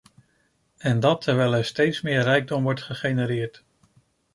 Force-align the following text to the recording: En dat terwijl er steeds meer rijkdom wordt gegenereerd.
En 0.77 0.99
dat 0.99 1.21
terwijl 1.21 1.53
er 1.53 1.65
steeds 1.65 2.01
meer 2.01 2.23
rijkdom 2.23 2.63
wordt 2.63 2.81
gegenereerd. 2.81 3.63